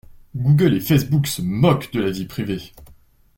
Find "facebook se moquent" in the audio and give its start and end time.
0.79-1.93